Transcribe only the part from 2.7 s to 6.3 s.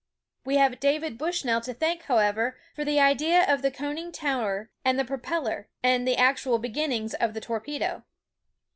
for the idea of the coiming tower and the propeller, and the